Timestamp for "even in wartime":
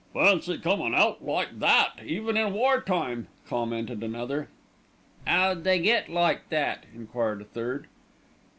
2.03-3.27